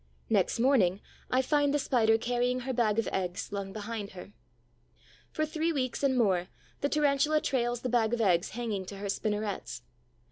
Next 0.31 0.59
morning 0.59 0.99
I 1.29 1.43
find 1.43 1.71
the 1.71 1.77
Spider 1.77 2.17
carrying 2.17 2.61
her 2.61 2.73
bag 2.73 2.97
of 2.97 3.07
eggs 3.11 3.41
slung 3.41 3.71
behind 3.71 4.13
her. 4.13 4.31
For 5.29 5.45
three 5.45 5.71
weeks 5.71 6.01
and 6.01 6.17
more 6.17 6.47
the 6.79 6.89
Tarantula 6.89 7.39
trails 7.39 7.81
the 7.81 7.87
bag 7.89 8.11
of 8.15 8.19
eggs 8.19 8.49
hanging 8.49 8.83
to 8.87 8.97
her 8.97 9.09
spinnerets. 9.09 9.83